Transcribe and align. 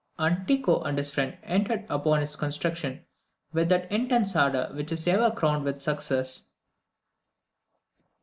and 0.17 0.47
Tycho 0.47 0.81
and 0.81 0.97
his 0.97 1.11
friend 1.11 1.37
entered 1.43 1.85
upon 1.87 2.23
its 2.23 2.35
construction 2.35 3.05
with 3.53 3.69
that 3.69 3.91
intense 3.91 4.35
ardour 4.35 4.71
which 4.73 4.91
is 4.91 5.05
ever 5.05 5.29
crowned 5.29 5.63
with 5.63 5.79
success. 5.79 6.47